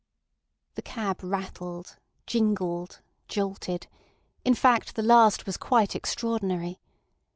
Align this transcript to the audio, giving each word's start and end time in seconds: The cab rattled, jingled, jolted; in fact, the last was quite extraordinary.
The 0.73 0.81
cab 0.81 1.19
rattled, 1.23 1.97
jingled, 2.25 3.01
jolted; 3.27 3.85
in 4.43 4.55
fact, 4.55 4.95
the 4.95 5.03
last 5.03 5.45
was 5.45 5.57
quite 5.57 5.95
extraordinary. 5.95 6.79